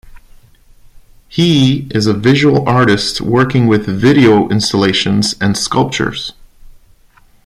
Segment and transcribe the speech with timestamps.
[1.29, 6.33] He is a visual artist working with video-installations and sculptures.